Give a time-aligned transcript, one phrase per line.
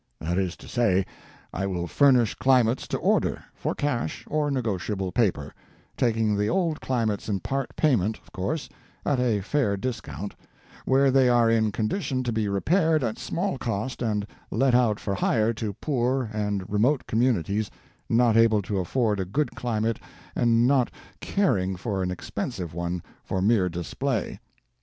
[0.19, 1.05] That is to say,
[1.53, 5.53] I will furnish climates to order, for cash or negotiable paper,
[5.95, 8.67] taking the old climates in part payment, of course,
[9.05, 10.35] at a fair discount,
[10.85, 15.13] where they are in condition to be repaired at small cost and let out for
[15.13, 17.69] hire to poor and remote communities
[18.09, 19.99] not able to afford a good climate
[20.35, 20.89] and not
[21.19, 24.39] caring for an expensive one for mere display.